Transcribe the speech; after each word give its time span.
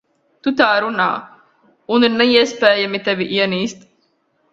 Tu 0.45 0.51
tā 0.59 0.69
runā, 0.85 1.09
un 1.97 2.07
ir 2.07 2.13
neiespējami 2.21 3.03
tevi 3.09 3.29
ienīst. 3.37 3.85